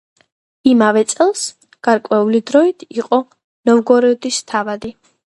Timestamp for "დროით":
2.51-2.85